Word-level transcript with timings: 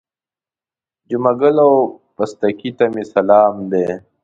جمعه 1.09 1.31
ګل 1.39 1.57
او 1.65 1.73
پستکي 2.15 2.69
ته 2.77 2.85
مې 2.93 3.03
سلام 3.13 3.55
دی. 3.71 3.87